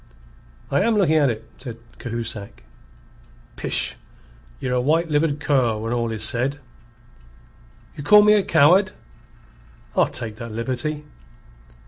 [0.71, 2.63] "I am looking at it," said Cahusac.
[3.55, 3.97] "Pish!
[4.59, 6.59] Ye're a white livered cur when all is said."
[7.95, 8.93] "You call me a coward?"
[9.95, 11.03] "I'll take that liberty."